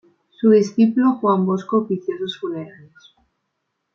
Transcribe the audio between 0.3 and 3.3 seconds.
Su discípulo Juan Bosco ofició sus funerales.